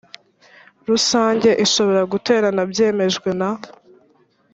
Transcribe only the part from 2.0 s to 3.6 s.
guterana byemejwe na